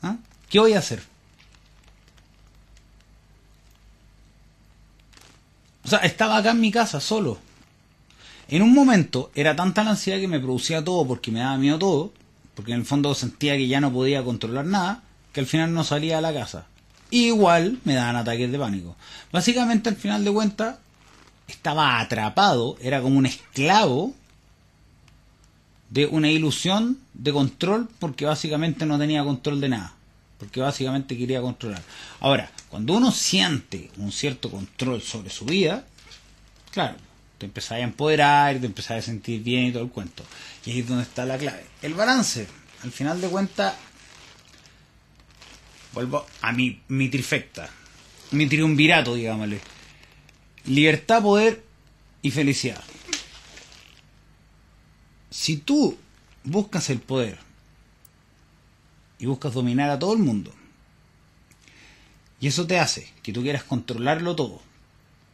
[0.03, 0.17] ¿Ah?
[0.51, 1.01] ¿Qué voy a hacer?
[5.85, 7.39] O sea, estaba acá en mi casa solo.
[8.49, 11.79] En un momento era tanta la ansiedad que me producía todo porque me daba miedo
[11.79, 12.13] todo,
[12.57, 15.85] porque en el fondo sentía que ya no podía controlar nada, que al final no
[15.85, 16.67] salía de la casa.
[17.11, 18.97] Igual me daban ataques de pánico.
[19.33, 20.79] Básicamente al final de cuentas
[21.47, 24.15] estaba atrapado, era como un esclavo
[25.91, 29.95] de una ilusión de control porque básicamente no tenía control de nada.
[30.40, 31.83] Porque básicamente quería controlar.
[32.18, 35.87] Ahora, cuando uno siente un cierto control sobre su vida,
[36.72, 36.96] claro,
[37.38, 40.24] te empezás a empoderar, te empezás a sentir bien y todo el cuento.
[40.66, 41.64] Y ahí es donde está la clave.
[41.83, 42.48] El balance,
[42.83, 43.74] al final de cuentas,
[45.92, 47.70] vuelvo a mi, mi trifecta,
[48.33, 49.61] mi triunvirato, digámosle.
[50.64, 51.62] Libertad, poder
[52.22, 52.83] y felicidad
[55.31, 55.96] si tú
[56.44, 57.38] buscas el poder
[59.20, 60.52] y buscas dominar a todo el mundo,
[62.40, 64.61] y eso te hace que tú quieras controlarlo todo,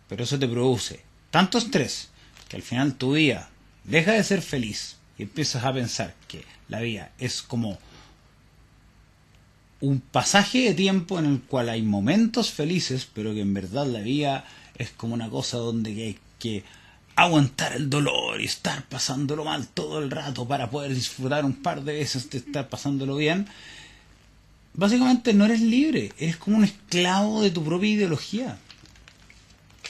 [0.08, 2.08] pero eso te produce tanto estrés
[2.48, 3.48] que al final tu vida
[3.84, 7.78] deja de ser feliz y empiezas a pensar que la vida es como
[9.80, 14.00] un pasaje de tiempo en el cual hay momentos felices, pero que en verdad la
[14.00, 14.44] vida
[14.76, 16.64] es como una cosa donde hay que
[17.14, 21.82] aguantar el dolor y estar pasándolo mal todo el rato para poder disfrutar un par
[21.82, 23.46] de veces de estar pasándolo bien,
[24.76, 28.58] básicamente no eres libre, eres como un esclavo de tu propia ideología.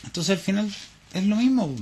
[0.05, 0.75] Entonces al final
[1.12, 1.75] es lo mismo.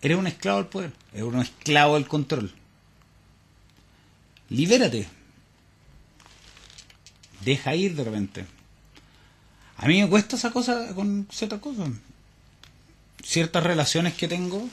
[0.00, 2.54] Eres un esclavo del poder, eres un esclavo del control.
[4.48, 5.08] Libérate.
[7.40, 8.46] Deja ir de repente.
[9.76, 11.90] A mí me cuesta esa cosa con ciertas cosas.
[13.22, 14.68] Ciertas relaciones que tengo,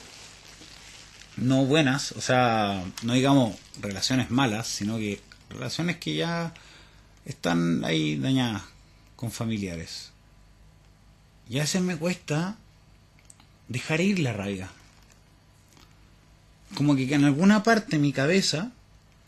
[1.38, 6.54] no buenas, o sea, no digamos relaciones malas, sino que relaciones que ya
[7.26, 8.63] están ahí dañadas
[9.15, 10.12] con familiares.
[11.50, 12.58] Y a veces me cuesta
[13.67, 14.69] dejar ir la rabia.
[16.76, 18.72] Como que en alguna parte mi cabeza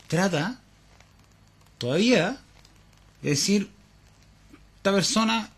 [0.08, 0.60] trata
[1.78, 2.40] todavía
[3.22, 3.70] de decir,
[4.76, 5.50] esta persona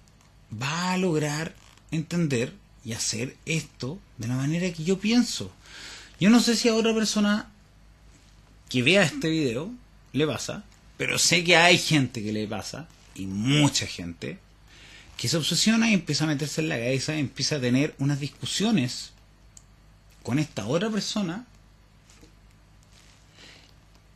[0.51, 1.55] va a lograr
[1.91, 5.53] entender y hacer esto de la manera que yo pienso.
[6.21, 7.51] Yo no sé si a otra persona
[8.69, 9.71] que vea este video
[10.13, 10.65] le pasa,
[10.97, 14.39] pero sé que hay gente que le pasa, y mucha gente,
[15.17, 18.21] que se obsesiona y empieza a meterse en la cabeza y empieza a tener unas
[18.21, 19.13] discusiones
[20.23, 21.47] con esta otra persona.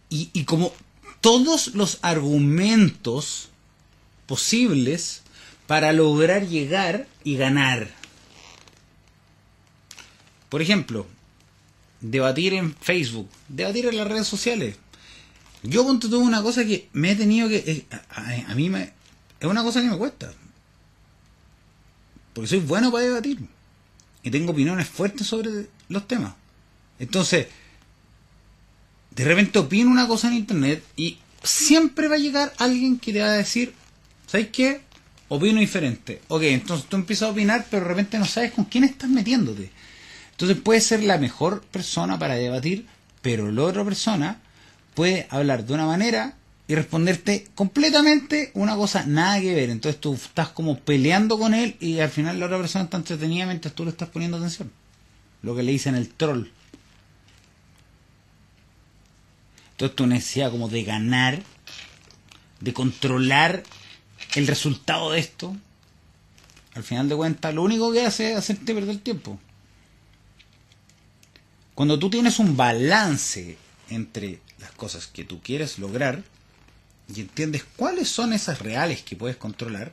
[0.09, 0.73] Y, y como
[1.21, 3.49] todos los argumentos
[4.27, 5.23] posibles
[5.67, 7.89] para lograr llegar y ganar.
[10.49, 11.07] Por ejemplo,
[12.03, 14.77] debatir en Facebook, debatir en las redes sociales.
[15.63, 17.57] Yo ponte todo una cosa que me he tenido que...
[17.57, 18.93] Eh, a, mí me...
[19.41, 20.31] Es una cosa que me cuesta.
[22.35, 23.39] Porque soy bueno para debatir.
[24.23, 26.35] Y tengo opiniones fuertes sobre los temas.
[26.99, 27.47] Entonces,
[29.11, 33.21] de repente opino una cosa en internet y siempre va a llegar alguien que te
[33.21, 33.75] va a decir,
[34.27, 34.83] ¿sabes qué?
[35.35, 36.21] opino diferente.
[36.29, 39.71] Ok, entonces tú empiezas a opinar, pero de repente no sabes con quién estás metiéndote.
[40.43, 42.89] Entonces puede ser la mejor persona para debatir,
[43.21, 44.41] pero la otra persona
[44.93, 46.35] puede hablar de una manera
[46.67, 49.71] y responderte completamente una cosa nada que ver.
[49.71, 53.47] Entonces tú estás como peleando con él y al final la otra persona está entretenida
[53.47, 54.73] mientras tú le estás poniendo atención.
[55.43, 56.49] Lo que le dicen el troll.
[59.71, 61.41] Entonces tu necesidad como de ganar,
[62.59, 63.63] de controlar
[64.35, 65.57] el resultado de esto,
[66.75, 69.39] al final de cuentas, lo único que hace es hacerte perder tiempo.
[71.75, 73.57] Cuando tú tienes un balance
[73.89, 76.23] entre las cosas que tú quieres lograr
[77.15, 79.93] y entiendes cuáles son esas reales que puedes controlar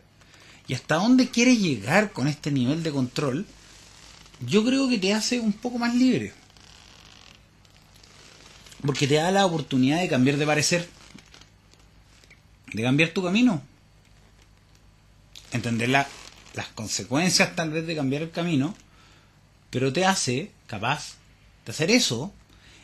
[0.67, 3.45] y hasta dónde quieres llegar con este nivel de control,
[4.45, 6.33] yo creo que te hace un poco más libre.
[8.85, 10.87] Porque te da la oportunidad de cambiar de parecer,
[12.71, 13.61] de cambiar tu camino,
[15.51, 16.07] entender las
[16.75, 18.75] consecuencias tal vez de cambiar el camino,
[19.71, 21.18] pero te hace capaz
[21.71, 22.33] hacer eso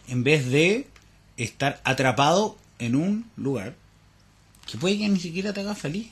[0.07, 0.87] en vez de
[1.37, 3.75] estar atrapado en un lugar
[4.65, 6.07] que puede que ni siquiera te haga feliz.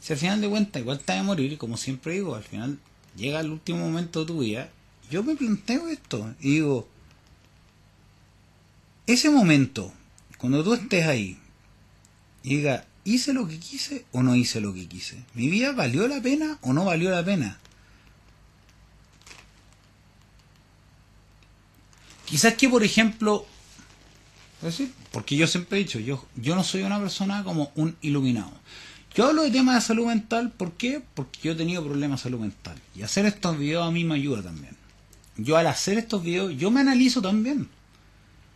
[0.00, 2.78] Si al final de cuentas igual te vas a morir, como siempre digo, al final
[3.16, 4.70] llega el último momento de tu vida,
[5.10, 6.88] yo me planteo esto y digo,
[9.06, 9.92] ese momento,
[10.38, 11.38] cuando tú estés ahí,
[12.42, 15.22] y diga, ¿hice lo que quise o no hice lo que quise?
[15.34, 17.58] ¿Mi vida valió la pena o no valió la pena?
[22.30, 23.44] Quizás que, por ejemplo,
[25.10, 28.52] porque yo siempre he dicho, yo, yo no soy una persona como un iluminado.
[29.14, 31.02] Yo hablo de temas de salud mental, ¿por qué?
[31.14, 32.80] Porque yo he tenido problemas de salud mental.
[32.94, 34.76] Y hacer estos videos a mí me ayuda también.
[35.36, 37.68] Yo al hacer estos videos, yo me analizo también.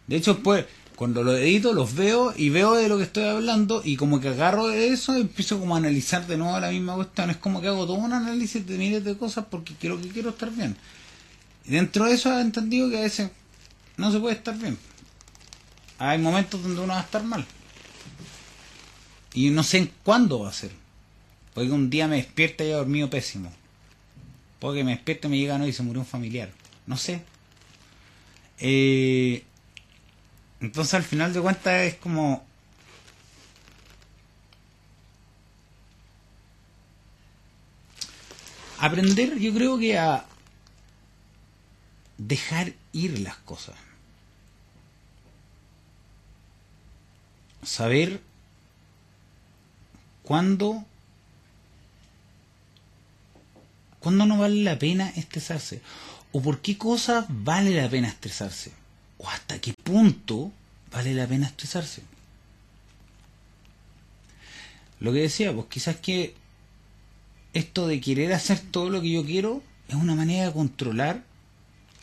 [0.06, 3.82] De hecho, pues, cuando lo edito, los veo y veo de lo que estoy hablando
[3.84, 6.94] y como que agarro de eso y empiezo como a analizar de nuevo la misma
[6.94, 7.30] cuestión.
[7.30, 10.30] Es como que hago todo un análisis de miles de cosas porque quiero que quiero
[10.30, 10.76] estar bien.
[11.64, 13.30] Y dentro de eso he entendido que a veces
[13.96, 14.78] no se puede estar bien.
[15.98, 17.44] Hay momentos donde uno va a estar mal.
[19.33, 20.70] Y no sé en cuándo va a ser.
[21.54, 23.52] Porque un día me despierta y he dormido pésimo.
[24.59, 26.50] Porque me despierta y me llega no y se murió un familiar.
[26.87, 27.22] No sé.
[28.59, 29.44] Eh,
[30.61, 32.44] entonces al final de cuentas es como...
[38.78, 40.26] Aprender yo creo que a
[42.18, 43.74] dejar ir las cosas.
[47.62, 48.20] Saber
[50.22, 50.85] cuándo
[54.00, 55.80] cuándo no vale la pena estresarse
[56.33, 58.72] o por qué cosas vale la pena estresarse
[59.18, 60.52] o hasta qué punto
[60.90, 62.02] vale la pena estresarse.
[65.00, 66.35] Lo que decía, pues quizás que
[67.52, 71.22] esto de querer hacer todo lo que yo quiero es una manera de controlar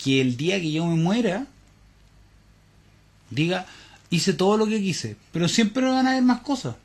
[0.03, 1.47] que el día que yo me muera
[3.29, 3.65] diga,
[4.09, 6.75] hice todo lo que quise, pero siempre van a haber más cosas.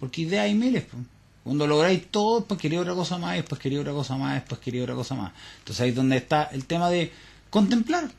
[0.00, 0.84] Porque ideas hay miles.
[0.84, 1.02] Pues.
[1.44, 4.82] Cuando lográis todo, después quería otra cosa más, después quería otra cosa más, después quería
[4.82, 5.32] otra cosa más.
[5.58, 7.12] Entonces ahí es donde está el tema de
[7.50, 8.10] contemplar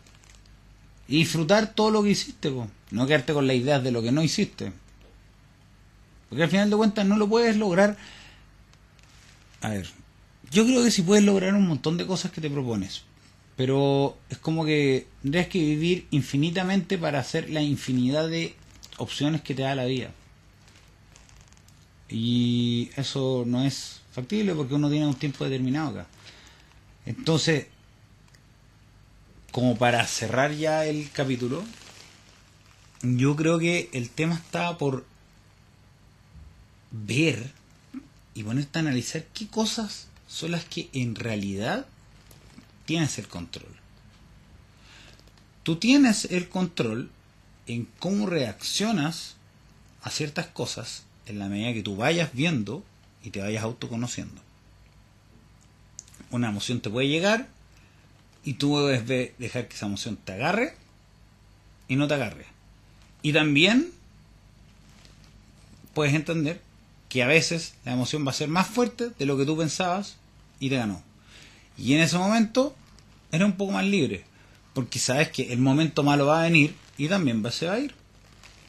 [1.07, 2.53] y disfrutar todo lo que hiciste,
[2.91, 4.71] no quedarte con las ideas de lo que no hiciste.
[6.29, 7.97] Porque al final de cuentas no lo puedes lograr.
[9.61, 9.89] A ver,
[10.51, 13.03] yo creo que si puedes lograr un montón de cosas que te propones,
[13.55, 18.55] pero es como que tendrías que vivir infinitamente para hacer la infinidad de
[18.97, 20.11] opciones que te da la vida.
[22.09, 26.07] Y eso no es factible porque uno tiene un tiempo determinado acá.
[27.05, 27.67] Entonces,
[29.51, 31.63] como para cerrar ya el capítulo,
[33.01, 35.05] yo creo que el tema está por
[36.91, 37.51] ver
[38.33, 41.85] y ponerte a analizar qué cosas son las que en realidad
[42.85, 43.73] tienes el control.
[45.63, 47.09] Tú tienes el control
[47.67, 49.37] en cómo reaccionas
[50.01, 52.83] a ciertas cosas en la medida que tú vayas viendo
[53.23, 54.41] y te vayas autoconociendo.
[56.31, 57.47] Una emoción te puede llegar
[58.43, 60.75] y tú debes dejar que esa emoción te agarre
[61.87, 62.45] y no te agarre.
[63.21, 63.89] Y también
[65.93, 66.59] puedes entender
[67.07, 70.17] que a veces la emoción va a ser más fuerte de lo que tú pensabas
[70.59, 71.01] y te ganó.
[71.77, 72.75] Y en ese momento
[73.31, 74.23] eres un poco más libre,
[74.73, 77.93] porque sabes que el momento malo va a venir y también se va a ir.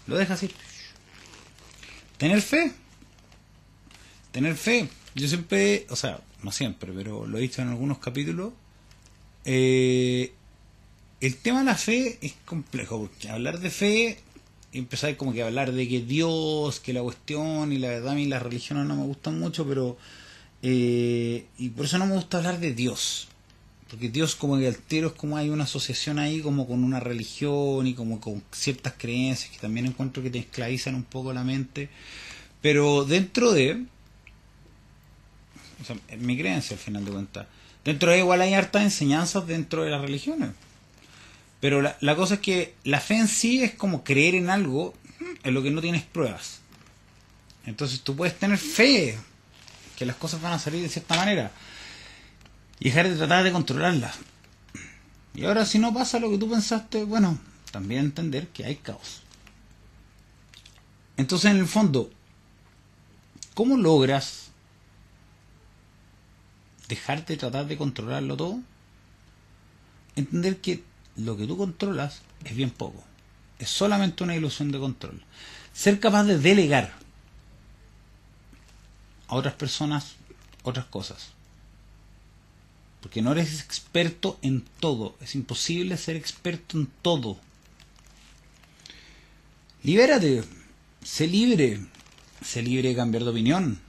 [0.07, 0.53] Lo dejas ir.
[2.17, 2.73] Tener fe.
[4.33, 4.89] Tener fe.
[5.15, 8.53] Yo siempre, o sea, no siempre, pero lo he dicho en algunos capítulos.
[9.45, 10.33] Eh,
[11.21, 14.19] el tema de la fe es complejo, porque hablar de fe,
[14.73, 18.15] empezar como que a hablar de que Dios, que la cuestión, y la verdad a
[18.15, 19.97] mí las religiones no me gustan mucho, pero...
[20.63, 23.29] Eh, y por eso no me gusta hablar de Dios.
[23.89, 27.87] Porque Dios como que altero es como hay una asociación ahí como con una religión
[27.87, 31.89] y como con ciertas creencias que también encuentro que te esclavizan un poco la mente.
[32.63, 33.85] Pero dentro de...
[35.81, 37.47] O sea, mi creencia al final de cuentas.
[37.85, 40.51] Dentro de igual hay hartas enseñanzas dentro de las religiones.
[41.61, 44.95] Pero la, la cosa es que la fe en sí es como creer en algo
[45.45, 46.61] en lo que no tienes pruebas.
[47.67, 49.17] Entonces tú puedes tener fe
[49.97, 51.51] que las cosas van a salir de cierta manera
[52.79, 54.17] y dejar de tratar de controlarlas.
[55.35, 57.39] Y ahora si no pasa lo que tú pensaste, bueno,
[57.71, 59.23] también entender que hay caos.
[61.17, 62.11] Entonces, en el fondo,
[63.55, 64.51] ¿cómo logras
[66.89, 68.61] dejarte de tratar de controlarlo todo?
[70.15, 70.85] Entender que
[71.17, 73.03] lo que tú controlas es bien poco.
[73.59, 75.23] Es solamente una ilusión de control.
[75.73, 76.95] Ser capaz de delegar
[79.29, 80.17] a otras personas
[80.63, 81.29] otras cosas.
[83.01, 85.17] Porque no eres experto en todo.
[85.21, 87.39] Es imposible ser experto en todo.
[89.83, 90.43] Libérate.
[91.05, 91.81] Sé libre.
[92.45, 93.81] Sé libre de cambiar de opinión.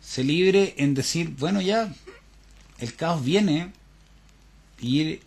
[0.00, 1.94] Sé libre en decir, bueno, ya,
[2.78, 3.72] el caos viene
[4.80, 5.20] y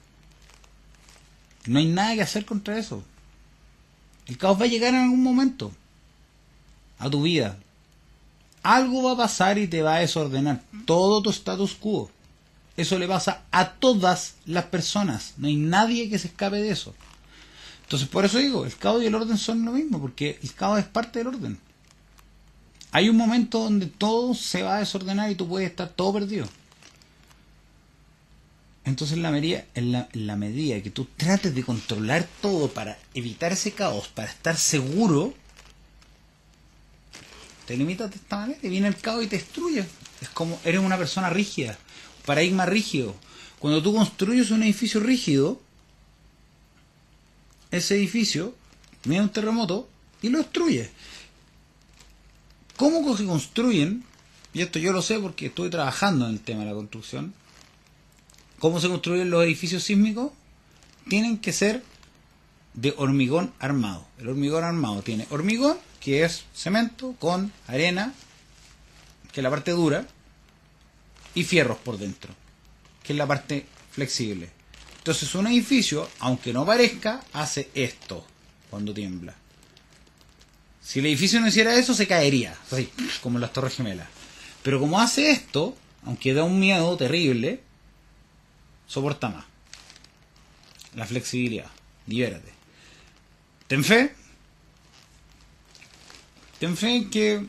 [1.65, 3.03] no hay nada que hacer contra eso.
[4.27, 5.71] El caos va a llegar en algún momento
[6.99, 7.59] a tu vida.
[8.67, 12.11] Algo va a pasar y te va a desordenar todo tu status quo.
[12.75, 15.35] Eso le pasa a todas las personas.
[15.37, 16.93] No hay nadie que se escape de eso.
[17.83, 20.79] Entonces, por eso digo, el caos y el orden son lo mismo, porque el caos
[20.79, 21.57] es parte del orden.
[22.91, 26.45] Hay un momento donde todo se va a desordenar y tú puedes estar todo perdido.
[28.83, 32.67] Entonces, en la, medida, en la, en la medida que tú trates de controlar todo
[32.67, 35.33] para evitar ese caos, para estar seguro,
[37.67, 39.85] te limitas de esta manera y viene el caos y te destruye.
[40.21, 41.77] Es como, eres una persona rígida,
[42.25, 43.13] paradigma rígido.
[43.59, 45.61] Cuando tú construyes un edificio rígido,
[47.69, 48.55] ese edificio
[49.03, 49.89] viene un terremoto
[50.21, 50.89] y lo destruye.
[52.77, 54.03] ¿Cómo se construyen?
[54.53, 57.33] Y esto yo lo sé porque estuve trabajando en el tema de la construcción.
[58.59, 60.31] ¿Cómo se construyen los edificios sísmicos?
[61.09, 61.83] Tienen que ser
[62.73, 64.05] de hormigón armado.
[64.19, 68.13] El hormigón armado tiene hormigón, que es cemento, con arena,
[69.31, 70.07] que es la parte dura,
[71.33, 72.33] y fierros por dentro,
[73.03, 74.49] que es la parte flexible.
[74.97, 78.25] Entonces un edificio, aunque no parezca, hace esto
[78.69, 79.35] cuando tiembla.
[80.81, 82.57] Si el edificio no hiciera eso, se caería,
[83.21, 84.07] como las Torres Gemelas.
[84.63, 87.61] Pero como hace esto, aunque da un miedo terrible,
[88.85, 89.45] soporta más.
[90.95, 91.69] La flexibilidad.
[92.07, 92.51] Libérate.
[93.67, 94.15] Ten fe.
[96.59, 97.45] Ten fe en que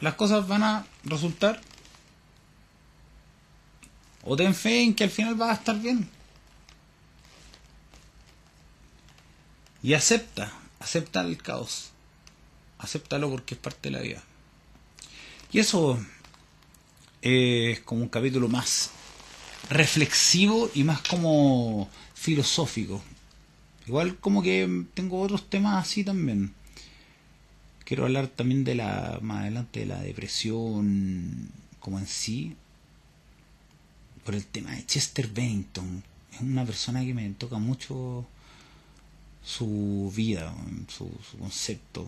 [0.00, 1.60] las cosas van a resultar.
[4.24, 6.08] O ten fe en que al final va a estar bien.
[9.82, 11.90] Y acepta, acepta el caos.
[12.78, 14.22] Acéptalo porque es parte de la vida.
[15.52, 15.98] Y eso
[17.22, 18.90] es como un capítulo más
[19.70, 23.02] reflexivo y más como filosófico.
[23.86, 26.54] Igual como que tengo otros temas así también.
[27.88, 32.54] Quiero hablar también de la más adelante de la depresión como en sí
[34.26, 36.04] por el tema de Chester Bennington.
[36.34, 38.26] Es una persona que me toca mucho
[39.42, 40.54] su vida,
[40.88, 42.06] su, concepto.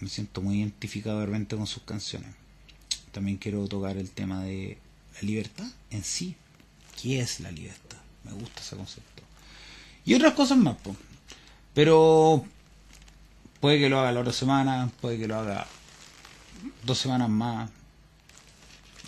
[0.00, 2.34] Me siento muy identificado realmente con sus canciones.
[3.12, 4.76] También quiero tocar el tema de
[5.14, 6.34] la libertad en sí.
[7.00, 7.98] ¿Qué es la libertad?
[8.24, 9.22] Me gusta ese concepto.
[10.04, 10.78] Y otras cosas más,
[11.72, 12.44] pero
[13.66, 15.66] puede que lo haga la otra semana, puede que lo haga
[16.84, 17.68] dos semanas más.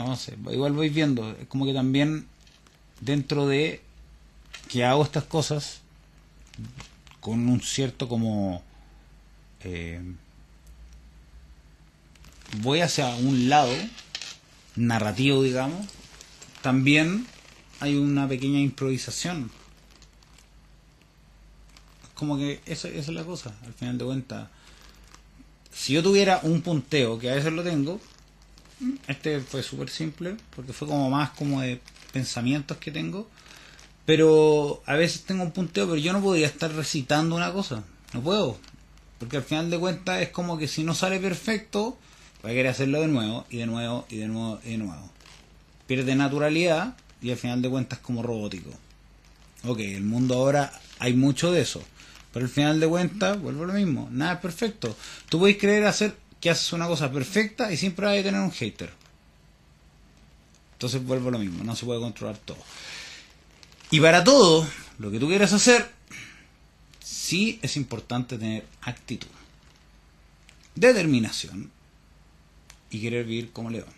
[0.00, 1.30] No sé, igual voy viendo.
[1.40, 2.26] Es como que también
[3.00, 3.80] dentro de
[4.68, 5.78] que hago estas cosas
[7.20, 8.61] con un cierto como
[9.62, 10.02] eh,
[12.61, 13.72] voy hacia un lado
[14.74, 15.86] narrativo digamos
[16.62, 17.28] también
[17.78, 19.52] hay una pequeña improvisación
[22.18, 24.48] como que esa, esa es la cosa, al final de cuentas.
[25.72, 28.00] Si yo tuviera un punteo, que a veces lo tengo,
[29.06, 31.80] este fue súper simple, porque fue como más como de
[32.12, 33.28] pensamientos que tengo,
[34.04, 38.20] pero a veces tengo un punteo, pero yo no podría estar recitando una cosa, no
[38.20, 38.58] puedo,
[39.20, 41.96] porque al final de cuentas es como que si no sale perfecto,
[42.42, 45.08] voy a querer hacerlo de nuevo, y de nuevo, y de nuevo, y de nuevo.
[45.86, 48.70] Pierde naturalidad, y al final de cuentas como robótico.
[49.64, 51.80] Ok, el mundo ahora hay mucho de eso
[52.32, 54.96] pero al final de cuentas, vuelvo a lo mismo, nada es perfecto.
[55.28, 58.52] Tú puedes creer hacer que haces una cosa perfecta y siempre vas a tener un
[58.52, 58.92] hater.
[60.74, 62.58] Entonces vuelvo a lo mismo, no se puede controlar todo.
[63.90, 64.68] Y para todo
[64.98, 65.90] lo que tú quieras hacer,
[67.02, 69.28] sí es importante tener actitud,
[70.74, 71.70] determinación
[72.90, 73.88] y querer vivir como león.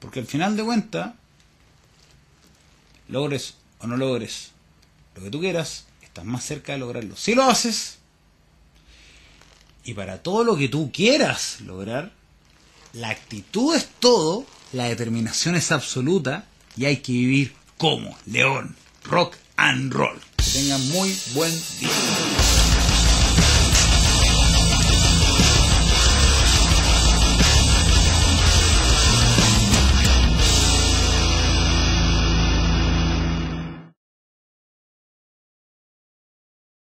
[0.00, 1.12] Porque al final de cuentas,
[3.08, 4.50] logres o no logres
[5.14, 7.14] lo que tú quieras, estás más cerca de lograrlo.
[7.14, 7.98] Si lo haces,
[9.84, 12.12] y para todo lo que tú quieras lograr,
[12.92, 16.46] la actitud es todo, la determinación es absoluta
[16.76, 20.20] y hay que vivir como León Rock and Roll.
[20.36, 22.59] Que tengan muy buen día.